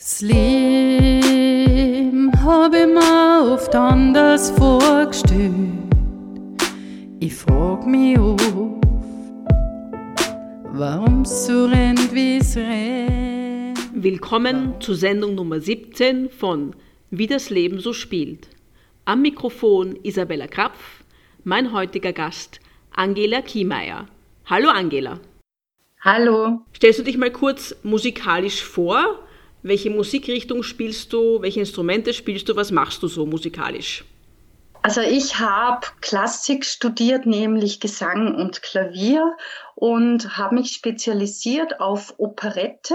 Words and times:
Das 0.00 0.20
Leben 0.20 1.20
hab 2.44 2.72
ich 2.72 2.86
mir 2.86 3.52
oft 3.52 3.74
anders 3.74 4.52
vorgestellt. 4.52 5.90
Ich 7.18 7.34
frag 7.34 7.84
mich 7.84 8.16
oft, 8.16 8.40
warum's 10.72 11.46
so 11.46 11.64
rennt, 11.64 12.14
wie's 12.14 12.56
rennt. 12.56 13.76
Willkommen 13.92 14.80
zur 14.80 14.94
Sendung 14.94 15.34
Nummer 15.34 15.60
17 15.60 16.30
von 16.30 16.76
Wie 17.10 17.26
das 17.26 17.50
Leben 17.50 17.80
so 17.80 17.92
spielt. 17.92 18.50
Am 19.04 19.20
Mikrofon 19.22 19.98
Isabella 20.04 20.46
Krapf, 20.46 21.02
mein 21.42 21.72
heutiger 21.72 22.12
Gast 22.12 22.60
Angela 22.92 23.42
Kiemeier. 23.42 24.06
Hallo 24.46 24.68
Angela. 24.68 25.18
Hallo. 26.02 26.60
Stellst 26.72 27.00
du 27.00 27.02
dich 27.02 27.18
mal 27.18 27.32
kurz 27.32 27.74
musikalisch 27.82 28.62
vor? 28.62 29.24
Welche 29.62 29.90
Musikrichtung 29.90 30.62
spielst 30.62 31.12
du? 31.12 31.42
Welche 31.42 31.60
Instrumente 31.60 32.12
spielst 32.12 32.48
du? 32.48 32.56
Was 32.56 32.70
machst 32.70 33.02
du 33.02 33.08
so 33.08 33.26
musikalisch? 33.26 34.04
Also 34.82 35.00
ich 35.00 35.38
habe 35.40 35.86
Klassik 36.00 36.64
studiert, 36.64 37.26
nämlich 37.26 37.80
Gesang 37.80 38.34
und 38.34 38.62
Klavier 38.62 39.36
und 39.74 40.38
habe 40.38 40.54
mich 40.54 40.70
spezialisiert 40.70 41.80
auf 41.80 42.14
Operette, 42.18 42.94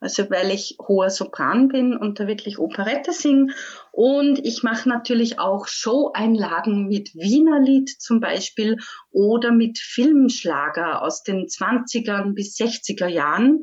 also 0.00 0.30
weil 0.30 0.50
ich 0.50 0.76
hoher 0.80 1.10
Sopran 1.10 1.68
bin 1.68 1.96
und 1.96 2.20
da 2.20 2.28
wirklich 2.28 2.58
Operette 2.58 3.12
singe. 3.12 3.52
Und 3.90 4.38
ich 4.46 4.62
mache 4.62 4.88
natürlich 4.88 5.40
auch 5.40 5.66
Show-Einlagen 5.66 6.86
mit 6.86 7.14
Wienerlied 7.14 7.90
zum 8.00 8.20
Beispiel 8.20 8.78
oder 9.10 9.50
mit 9.50 9.78
Filmschlager 9.78 11.02
aus 11.02 11.24
den 11.24 11.46
20er 11.46 12.32
bis 12.32 12.56
60er 12.56 13.08
Jahren. 13.08 13.62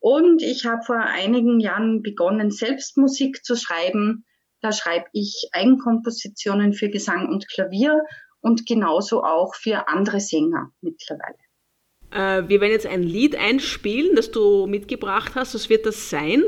Und 0.00 0.42
ich 0.42 0.64
habe 0.64 0.82
vor 0.82 0.96
einigen 0.96 1.60
Jahren 1.60 2.02
begonnen, 2.02 2.50
selbst 2.50 2.96
Musik 2.96 3.44
zu 3.44 3.54
schreiben. 3.54 4.24
Da 4.60 4.72
schreibe 4.72 5.06
ich 5.12 5.48
Eigenkompositionen 5.52 6.72
für 6.72 6.88
Gesang 6.88 7.28
und 7.28 7.48
Klavier 7.48 8.02
und 8.40 8.66
genauso 8.66 9.22
auch 9.22 9.54
für 9.54 9.88
andere 9.88 10.20
Sänger 10.20 10.70
mittlerweile. 10.80 11.36
Äh, 12.10 12.48
wir 12.48 12.60
werden 12.60 12.72
jetzt 12.72 12.86
ein 12.86 13.02
Lied 13.02 13.36
einspielen, 13.36 14.16
das 14.16 14.30
du 14.30 14.66
mitgebracht 14.66 15.32
hast. 15.34 15.54
Was 15.54 15.68
wird 15.68 15.86
das 15.86 16.10
sein? 16.10 16.42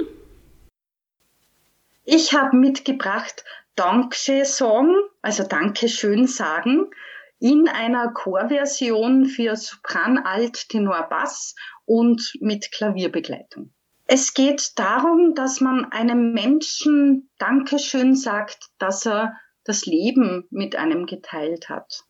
Ich 2.05 2.35
habe 2.35 2.57
mitgebracht 2.57 3.45
Danke 3.75 4.45
Song, 4.45 4.95
also 5.23 5.45
Dankeschön 5.45 6.27
sagen, 6.27 6.91
in 7.43 7.67
einer 7.67 8.13
Chorversion 8.13 9.27
für 9.27 9.57
Sopran, 9.57 10.17
Alt, 10.17 10.69
Tenor, 10.69 11.09
Bass 11.11 11.57
und 11.85 12.35
mit 12.41 12.71
Klavierbegleitung. 12.71 13.75
Es 14.07 14.33
geht 14.33 14.79
darum, 14.79 15.35
dass 15.35 15.61
man 15.61 15.87
einem 15.87 16.35
Menschen 16.35 17.31
Dankeschön 17.39 18.15
sagt, 18.15 18.69
dass 18.79 19.05
er 19.07 19.37
das 19.65 19.87
Leben 19.87 20.47
mit 20.51 20.77
einem 20.77 21.07
geteilt 21.07 21.69
hat. 21.69 22.05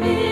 Die 0.00 0.27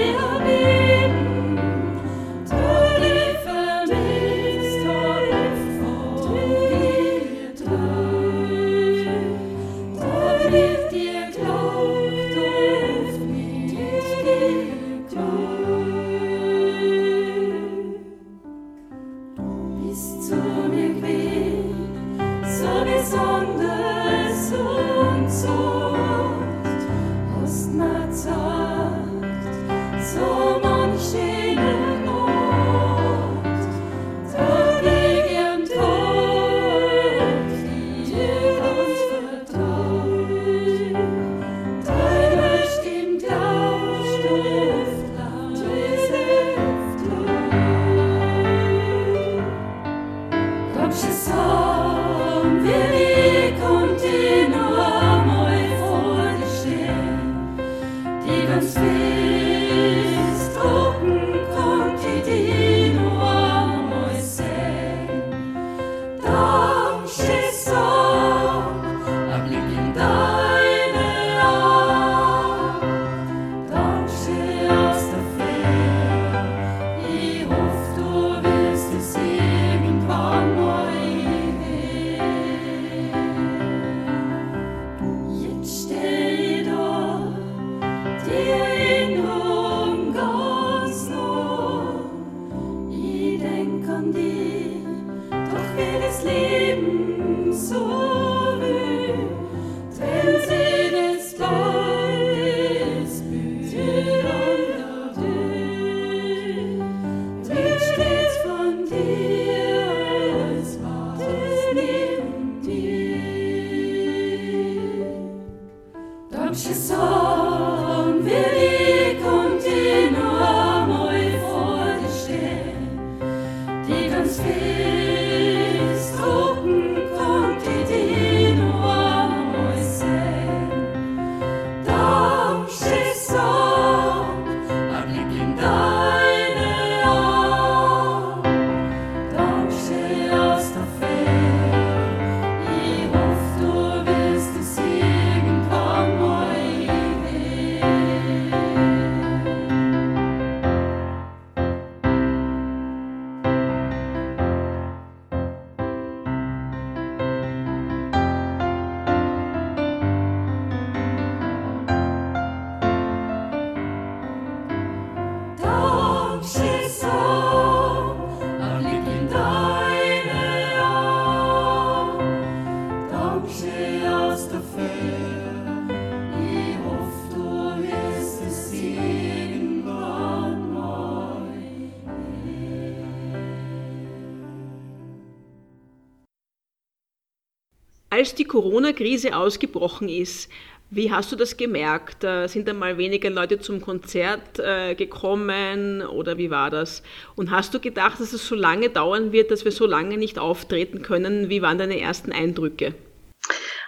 Als 188.26 188.34
die 188.34 188.42
Corona-Krise 188.44 189.36
ausgebrochen 189.36 190.08
ist, 190.08 190.50
wie 190.90 191.12
hast 191.12 191.30
du 191.30 191.36
das 191.36 191.56
gemerkt? 191.56 192.26
Sind 192.46 192.66
da 192.66 192.72
mal 192.72 192.98
weniger 192.98 193.30
Leute 193.30 193.60
zum 193.60 193.80
Konzert 193.80 194.58
äh, 194.58 194.96
gekommen 194.96 196.02
oder 196.02 196.36
wie 196.36 196.50
war 196.50 196.70
das? 196.70 197.04
Und 197.36 197.52
hast 197.52 197.72
du 197.72 197.78
gedacht, 197.78 198.18
dass 198.18 198.32
es 198.32 198.48
so 198.48 198.56
lange 198.56 198.90
dauern 198.90 199.30
wird, 199.30 199.52
dass 199.52 199.64
wir 199.64 199.70
so 199.70 199.86
lange 199.86 200.18
nicht 200.18 200.40
auftreten 200.40 201.02
können? 201.02 201.50
Wie 201.50 201.62
waren 201.62 201.78
deine 201.78 202.00
ersten 202.00 202.32
Eindrücke? 202.32 202.94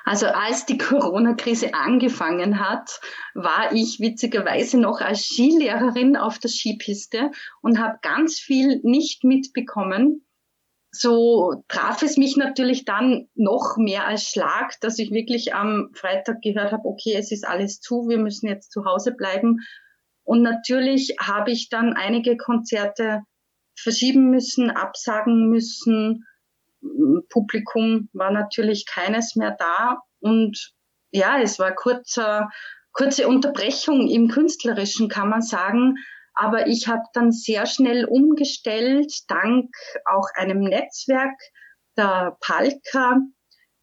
Also 0.05 0.27
als 0.27 0.67
die 0.67 0.79
Corona-Krise 0.79 1.75
angefangen 1.75 2.61
hat, 2.61 3.01
war 3.35 3.73
ich 3.73 3.99
witzigerweise 3.99 4.79
noch 4.79 5.01
als 5.01 5.25
Skilehrerin 5.25 6.17
auf 6.17 6.39
der 6.39 6.51
Skipiste 6.51 7.33
und 7.61 7.81
habe 7.81 7.99
ganz 8.03 8.39
viel 8.39 8.79
nicht 8.85 9.25
mitbekommen. 9.25 10.25
So 10.91 11.63
traf 11.69 12.03
es 12.03 12.17
mich 12.17 12.37
natürlich 12.37 12.85
dann 12.85 13.29
noch 13.35 13.77
mehr 13.77 14.07
als 14.07 14.25
Schlag, 14.25 14.81
dass 14.81 14.99
ich 14.99 15.11
wirklich 15.11 15.55
am 15.55 15.91
Freitag 15.95 16.41
gehört 16.43 16.73
habe, 16.73 16.89
okay, 16.89 17.15
es 17.15 17.31
ist 17.31 17.47
alles 17.47 17.81
zu, 17.81 18.09
wir 18.09 18.19
müssen 18.19 18.49
jetzt 18.49 18.73
zu 18.73 18.85
Hause 18.85 19.13
bleiben. 19.13 19.59
Und 20.25 20.43
natürlich 20.43 21.17
habe 21.21 21.51
ich 21.51 21.69
dann 21.69 21.93
einige 21.93 22.37
Konzerte 22.37 23.23
verschieben 23.77 24.31
müssen, 24.31 24.71
absagen 24.71 25.49
müssen 25.49 26.25
Publikum 27.29 28.09
war 28.13 28.31
natürlich 28.31 28.87
keines 28.87 29.37
mehr 29.37 29.57
da 29.59 29.99
und 30.21 30.73
ja, 31.11 31.41
es 31.41 31.59
war 31.59 31.75
kurzer, 31.75 32.51
kurze 32.93 33.29
Unterbrechung 33.29 34.09
im 34.09 34.29
Künstlerischen, 34.29 35.09
kann 35.09 35.29
man 35.29 35.43
sagen. 35.43 35.97
Aber 36.41 36.69
ich 36.69 36.87
habe 36.87 37.03
dann 37.15 37.33
sehr 37.33 37.67
schnell 37.67 38.05
umgestellt, 38.05 39.13
dank 39.27 39.75
auch 40.05 40.29
einem 40.37 40.61
Netzwerk 40.61 41.37
der 41.97 42.37
Palka, 42.41 43.17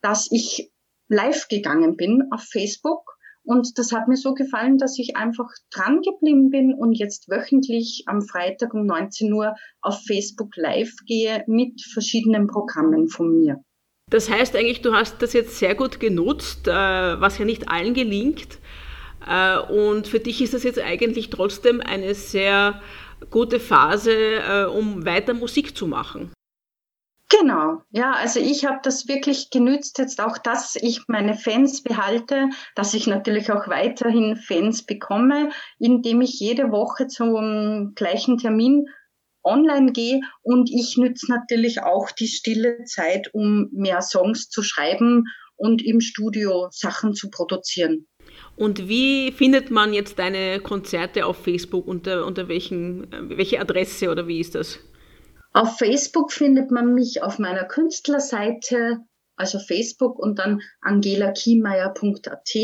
dass 0.02 0.30
ich 0.32 0.72
live 1.10 1.50
gegangen 1.50 1.98
bin 1.98 2.30
auf 2.32 2.44
Facebook 2.44 3.16
und 3.44 3.78
das 3.78 3.92
hat 3.92 4.08
mir 4.08 4.16
so 4.16 4.34
gefallen, 4.34 4.78
dass 4.78 4.98
ich 4.98 5.18
einfach 5.18 5.50
dran 5.70 6.02
geblieben 6.02 6.50
bin 6.50 6.74
und 6.74 6.94
jetzt 6.94 7.30
wöchentlich 7.30 8.04
am 8.08 8.22
Freitag 8.22 8.74
um 8.74 8.86
19 8.86 9.34
Uhr 9.34 9.54
auf 9.82 10.02
Facebook 10.08 10.56
live 10.56 10.94
gehe 11.06 11.44
mit 11.48 11.82
verschiedenen 11.94 12.48
Programmen 12.48 13.10
von 13.10 13.38
mir. 13.38 13.62
Das 14.10 14.30
heißt 14.30 14.56
eigentlich, 14.56 14.82
du 14.82 14.94
hast 14.94 15.22
das 15.22 15.34
jetzt 15.34 15.60
sehr 15.60 15.76
gut 15.76 16.00
genutzt, 16.00 16.68
äh, 16.68 16.72
was 16.72 17.38
ja 17.38 17.46
nicht 17.46 17.70
allen 17.70 17.94
gelingt. 17.94 18.60
Äh, 19.28 19.60
und 19.60 20.08
für 20.08 20.20
dich 20.20 20.42
ist 20.42 20.54
das 20.54 20.64
jetzt 20.64 20.80
eigentlich 20.80 21.30
trotzdem 21.30 21.82
eine 21.82 22.14
sehr 22.14 22.82
gute 23.30 23.60
Phase, 23.60 24.14
äh, 24.14 24.66
um 24.66 25.06
weiter 25.06 25.34
Musik 25.34 25.76
zu 25.76 25.88
machen. 25.88 26.32
Genau, 27.30 27.82
ja, 27.90 28.14
also 28.14 28.40
ich 28.40 28.66
habe 28.66 28.80
das 28.84 29.08
wirklich 29.08 29.50
genützt, 29.50 29.98
jetzt 29.98 30.22
auch, 30.22 30.38
dass 30.38 30.76
ich 30.76 31.08
meine 31.08 31.34
Fans 31.34 31.82
behalte, 31.82 32.50
dass 32.76 32.94
ich 32.94 33.08
natürlich 33.08 33.52
auch 33.52 33.68
weiterhin 33.68 34.36
Fans 34.36 34.86
bekomme, 34.86 35.50
indem 35.80 36.22
ich 36.22 36.40
jede 36.40 36.72
Woche 36.72 37.08
zum 37.08 37.94
gleichen 37.96 38.38
Termin 38.38 38.86
online 39.44 39.92
gehe 39.92 40.22
und 40.44 40.70
ich 40.72 40.98
nütze 40.98 41.32
natürlich 41.32 41.82
auch 41.82 42.12
die 42.12 42.28
stille 42.28 42.84
Zeit, 42.86 43.34
um 43.34 43.70
mehr 43.72 44.02
Songs 44.02 44.50
zu 44.50 44.62
schreiben 44.62 45.26
und 45.56 45.84
im 45.84 46.02
Studio 46.02 46.68
Sachen 46.72 47.14
zu 47.14 47.30
produzieren. 47.30 48.08
Und 48.56 48.88
wie 48.88 49.32
findet 49.32 49.70
man 49.70 49.94
jetzt 49.94 50.18
deine 50.18 50.60
Konzerte 50.60 51.26
auf 51.26 51.38
Facebook? 51.38 51.88
Unter, 51.88 52.26
unter 52.26 52.48
welchen, 52.48 53.08
welche 53.30 53.60
Adresse 53.60 54.10
oder 54.10 54.28
wie 54.28 54.40
ist 54.40 54.56
das? 54.56 54.80
Auf 55.52 55.78
Facebook 55.78 56.32
findet 56.32 56.72
man 56.72 56.94
mich 56.94 57.24
auf 57.24 57.40
meiner 57.40 57.66
Künstlerseite, 57.66 59.00
also 59.36 59.60
Facebook 59.60 60.20
und 60.20 60.40
dann 60.40 60.62
angelakiemeyer.at, 60.82 62.56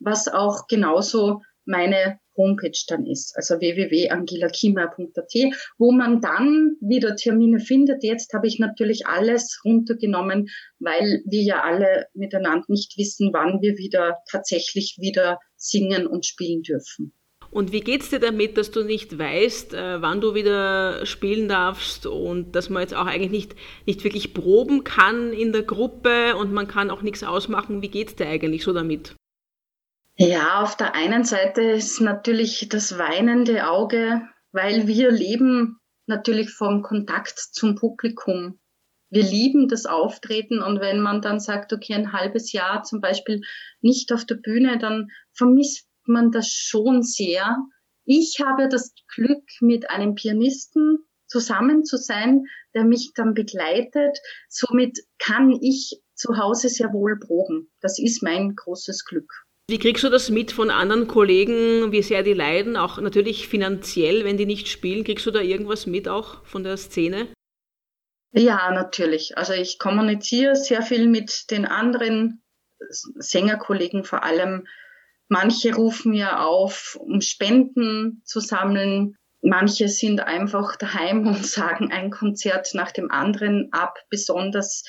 was 0.00 0.28
auch 0.28 0.66
genauso 0.66 1.42
meine 1.64 2.18
Homepage 2.36 2.78
dann 2.88 3.06
ist, 3.06 3.36
also 3.36 3.60
www.angelakiemeyer.at, 3.60 5.34
wo 5.78 5.92
man 5.92 6.20
dann 6.20 6.76
wieder 6.80 7.16
Termine 7.16 7.60
findet. 7.60 8.02
Jetzt 8.02 8.32
habe 8.32 8.46
ich 8.46 8.58
natürlich 8.58 9.06
alles 9.06 9.60
runtergenommen, 9.64 10.48
weil 10.78 11.22
wir 11.26 11.42
ja 11.42 11.62
alle 11.62 12.06
miteinander 12.14 12.64
nicht 12.68 12.98
wissen, 12.98 13.30
wann 13.32 13.60
wir 13.62 13.76
wieder 13.78 14.16
tatsächlich 14.30 14.96
wieder 14.98 15.38
singen 15.56 16.06
und 16.06 16.26
spielen 16.26 16.62
dürfen. 16.62 17.12
Und 17.50 17.70
wie 17.70 17.82
geht's 17.82 18.10
dir 18.10 18.18
damit, 18.18 18.56
dass 18.56 18.72
du 18.72 18.82
nicht 18.82 19.16
weißt, 19.16 19.74
äh, 19.74 20.02
wann 20.02 20.20
du 20.20 20.34
wieder 20.34 21.06
spielen 21.06 21.46
darfst 21.46 22.04
und 22.04 22.56
dass 22.56 22.68
man 22.68 22.82
jetzt 22.82 22.94
auch 22.94 23.06
eigentlich 23.06 23.30
nicht, 23.30 23.54
nicht 23.86 24.02
wirklich 24.02 24.34
proben 24.34 24.82
kann 24.82 25.32
in 25.32 25.52
der 25.52 25.62
Gruppe 25.62 26.34
und 26.34 26.52
man 26.52 26.66
kann 26.66 26.90
auch 26.90 27.02
nichts 27.02 27.22
ausmachen? 27.22 27.80
Wie 27.80 27.90
geht's 27.90 28.16
dir 28.16 28.26
eigentlich 28.26 28.64
so 28.64 28.72
damit? 28.72 29.14
Ja, 30.16 30.62
auf 30.62 30.76
der 30.76 30.94
einen 30.94 31.24
Seite 31.24 31.62
ist 31.62 32.00
natürlich 32.00 32.68
das 32.68 32.98
weinende 32.98 33.68
Auge, 33.68 34.22
weil 34.52 34.86
wir 34.86 35.10
leben 35.10 35.80
natürlich 36.06 36.50
vom 36.50 36.82
Kontakt 36.82 37.36
zum 37.36 37.74
Publikum. 37.74 38.60
Wir 39.10 39.24
lieben 39.24 39.66
das 39.68 39.86
Auftreten 39.86 40.62
und 40.62 40.80
wenn 40.80 41.00
man 41.00 41.20
dann 41.20 41.40
sagt, 41.40 41.72
okay, 41.72 41.94
ein 41.94 42.12
halbes 42.12 42.52
Jahr 42.52 42.84
zum 42.84 43.00
Beispiel 43.00 43.40
nicht 43.80 44.12
auf 44.12 44.24
der 44.24 44.36
Bühne, 44.36 44.78
dann 44.78 45.08
vermisst 45.32 45.88
man 46.04 46.30
das 46.30 46.48
schon 46.48 47.02
sehr. 47.02 47.56
Ich 48.04 48.38
habe 48.44 48.68
das 48.68 48.94
Glück, 49.14 49.44
mit 49.60 49.90
einem 49.90 50.14
Pianisten 50.14 50.98
zusammen 51.26 51.84
zu 51.84 51.96
sein, 51.96 52.44
der 52.74 52.84
mich 52.84 53.12
dann 53.14 53.34
begleitet. 53.34 54.18
Somit 54.48 55.00
kann 55.18 55.50
ich 55.50 56.00
zu 56.14 56.36
Hause 56.36 56.68
sehr 56.68 56.92
wohl 56.92 57.18
proben. 57.18 57.72
Das 57.80 57.98
ist 57.98 58.22
mein 58.22 58.54
großes 58.54 59.04
Glück. 59.04 59.43
Wie 59.68 59.78
kriegst 59.78 60.04
du 60.04 60.10
das 60.10 60.28
mit 60.28 60.52
von 60.52 60.70
anderen 60.70 61.08
Kollegen, 61.08 61.90
wie 61.90 62.02
sehr 62.02 62.22
die 62.22 62.34
leiden, 62.34 62.76
auch 62.76 62.98
natürlich 62.98 63.48
finanziell, 63.48 64.24
wenn 64.24 64.36
die 64.36 64.46
nicht 64.46 64.68
spielen? 64.68 65.04
Kriegst 65.04 65.24
du 65.24 65.30
da 65.30 65.40
irgendwas 65.40 65.86
mit 65.86 66.06
auch 66.06 66.44
von 66.44 66.64
der 66.64 66.76
Szene? 66.76 67.28
Ja, 68.32 68.70
natürlich. 68.72 69.38
Also 69.38 69.54
ich 69.54 69.78
kommuniziere 69.78 70.54
sehr 70.54 70.82
viel 70.82 71.06
mit 71.06 71.50
den 71.50 71.64
anderen 71.64 72.42
Sängerkollegen, 72.88 74.04
vor 74.04 74.24
allem 74.24 74.66
Manche 75.28 75.74
rufen 75.74 76.12
ja 76.12 76.44
auf, 76.44 76.96
um 77.00 77.20
Spenden 77.20 78.22
zu 78.24 78.40
sammeln. 78.40 79.16
Manche 79.40 79.88
sind 79.88 80.20
einfach 80.20 80.76
daheim 80.76 81.26
und 81.26 81.46
sagen 81.46 81.90
ein 81.90 82.10
Konzert 82.10 82.74
nach 82.74 82.92
dem 82.92 83.10
anderen 83.10 83.70
ab. 83.72 83.98
Besonders 84.10 84.84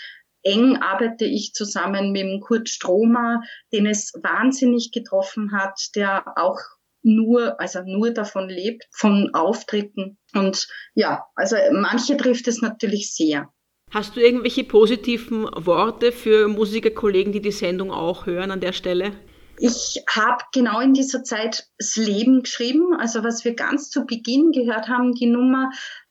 eng 0.46 0.78
arbeite 0.78 1.26
ich 1.26 1.54
zusammen 1.54 2.12
mit 2.12 2.22
dem 2.22 2.40
Kurt 2.40 2.70
Stromer, 2.70 3.42
den 3.74 3.86
es 3.86 4.14
wahnsinnig 4.22 4.92
getroffen 4.94 5.52
hat, 5.52 5.78
der 5.96 6.24
auch 6.38 6.60
nur, 7.02 7.60
also 7.60 7.82
nur 7.86 8.12
davon 8.12 8.50
lebt, 8.50 8.86
von 8.92 9.30
Auftritten. 9.34 10.18
Und 10.34 10.68
ja, 10.94 11.26
also 11.36 11.56
manche 11.72 12.18
trifft 12.18 12.48
es 12.48 12.62
natürlich 12.62 13.14
sehr. 13.14 13.50
Hast 13.92 14.16
du 14.16 14.20
irgendwelche 14.20 14.64
positiven 14.64 15.44
Worte 15.56 16.12
für 16.12 16.48
Musikerkollegen, 16.48 17.32
die 17.32 17.42
die 17.42 17.52
Sendung 17.52 17.92
auch 17.92 18.26
hören 18.26 18.52
an 18.52 18.60
der 18.60 18.74
Stelle? 18.74 19.14
Ich 19.58 20.04
habe 20.10 20.44
genau 20.54 20.82
in 20.82 20.94
dieser 20.94 21.24
Zeit 21.24 21.68
das 21.78 21.96
Leben 21.96 22.44
geschrieben, 22.44 22.94
also 23.00 23.24
was 23.24 23.46
wir 23.46 23.54
ganz 23.54 23.90
zu 23.90 24.06
Beginn 24.06 24.52
gehört 24.52 24.90
haben, 24.90 25.14
die 25.14 25.28
Nummer, 25.28 25.70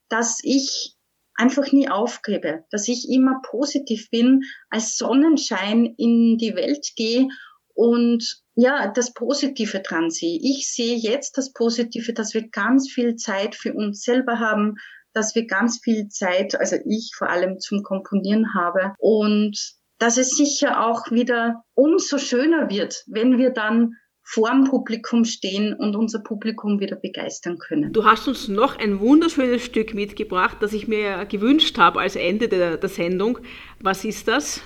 dass 0.08 0.40
ich 0.42 0.93
einfach 1.34 1.72
nie 1.72 1.88
aufgebe, 1.88 2.64
dass 2.70 2.88
ich 2.88 3.08
immer 3.10 3.40
positiv 3.42 4.10
bin, 4.10 4.42
als 4.70 4.96
Sonnenschein 4.96 5.94
in 5.96 6.38
die 6.38 6.54
Welt 6.54 6.92
gehe 6.96 7.28
und 7.74 8.42
ja, 8.54 8.92
das 8.92 9.12
Positive 9.12 9.80
dran 9.80 10.10
sehe. 10.10 10.38
Ich 10.40 10.72
sehe 10.72 10.96
jetzt 10.96 11.36
das 11.36 11.52
Positive, 11.52 12.12
dass 12.12 12.34
wir 12.34 12.48
ganz 12.48 12.90
viel 12.90 13.16
Zeit 13.16 13.56
für 13.56 13.74
uns 13.74 14.02
selber 14.02 14.38
haben, 14.38 14.76
dass 15.12 15.34
wir 15.34 15.46
ganz 15.46 15.80
viel 15.82 16.08
Zeit, 16.08 16.54
also 16.58 16.76
ich 16.84 17.12
vor 17.16 17.30
allem 17.30 17.58
zum 17.58 17.82
Komponieren 17.82 18.54
habe 18.54 18.94
und 18.98 19.74
dass 19.98 20.18
es 20.18 20.30
sicher 20.30 20.86
auch 20.86 21.10
wieder 21.10 21.64
umso 21.74 22.18
schöner 22.18 22.68
wird, 22.68 23.04
wenn 23.06 23.38
wir 23.38 23.50
dann 23.50 23.94
vor 24.24 24.50
dem 24.50 24.64
Publikum 24.64 25.24
stehen 25.24 25.74
und 25.74 25.94
unser 25.94 26.18
Publikum 26.18 26.80
wieder 26.80 26.96
begeistern 26.96 27.58
können. 27.58 27.92
Du 27.92 28.04
hast 28.04 28.26
uns 28.26 28.48
noch 28.48 28.78
ein 28.78 28.98
wunderschönes 28.98 29.62
Stück 29.62 29.92
mitgebracht, 29.94 30.56
das 30.60 30.72
ich 30.72 30.88
mir 30.88 31.26
gewünscht 31.26 31.76
habe 31.78 32.00
als 32.00 32.16
Ende 32.16 32.48
der, 32.48 32.78
der 32.78 32.88
Sendung. 32.88 33.38
Was 33.80 34.04
ist 34.04 34.26
das? 34.26 34.62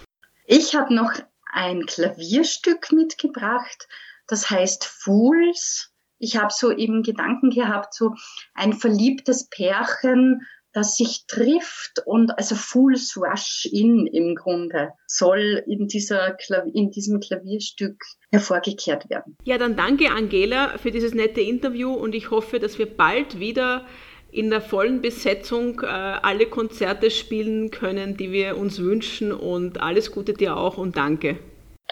Ich 0.46 0.76
habe 0.76 0.94
noch 0.94 1.12
ein 1.52 1.86
Klavierstück 1.86 2.92
mitgebracht, 2.92 3.88
das 4.28 4.48
heißt 4.48 4.84
Fools. 4.84 5.92
Ich 6.18 6.36
habe 6.36 6.52
so 6.52 6.70
im 6.70 7.02
Gedanken 7.02 7.50
gehabt, 7.50 7.94
so 7.94 8.14
ein 8.54 8.72
verliebtes 8.72 9.48
Pärchen 9.48 10.46
das 10.72 10.96
sich 10.96 11.24
trifft 11.26 12.02
und 12.04 12.36
also 12.36 12.54
Fool's 12.54 13.16
Rush 13.16 13.66
In 13.70 14.06
im 14.06 14.34
Grunde 14.34 14.90
soll 15.06 15.62
in, 15.66 15.88
dieser 15.88 16.36
in 16.72 16.90
diesem 16.90 17.20
Klavierstück 17.20 17.96
hervorgekehrt 18.30 19.08
werden. 19.10 19.36
Ja, 19.44 19.58
dann 19.58 19.76
danke 19.76 20.10
Angela 20.10 20.78
für 20.78 20.90
dieses 20.90 21.14
nette 21.14 21.40
Interview 21.40 21.92
und 21.92 22.14
ich 22.14 22.30
hoffe, 22.30 22.58
dass 22.58 22.78
wir 22.78 22.86
bald 22.86 23.40
wieder 23.40 23.86
in 24.30 24.50
der 24.50 24.60
vollen 24.60 25.00
Besetzung 25.00 25.80
äh, 25.80 25.86
alle 25.86 26.46
Konzerte 26.46 27.10
spielen 27.10 27.70
können, 27.70 28.16
die 28.16 28.30
wir 28.30 28.58
uns 28.58 28.78
wünschen. 28.78 29.32
Und 29.32 29.80
alles 29.80 30.12
Gute 30.12 30.34
dir 30.34 30.56
auch 30.56 30.76
und 30.76 30.96
danke. 30.96 31.38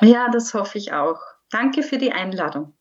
Ja, 0.03 0.29
das 0.31 0.53
hoffe 0.53 0.79
ich 0.79 0.93
auch. 0.93 1.19
Danke 1.51 1.83
für 1.83 1.99
die 1.99 2.13
Einladung. 2.13 2.76